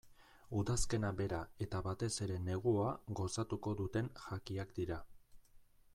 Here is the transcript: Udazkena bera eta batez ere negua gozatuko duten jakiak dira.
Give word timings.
Udazkena 0.59 1.11
bera 1.19 1.41
eta 1.65 1.81
batez 1.89 2.09
ere 2.27 2.39
negua 2.47 2.87
gozatuko 3.21 3.77
duten 3.83 4.13
jakiak 4.25 4.75
dira. 4.81 4.99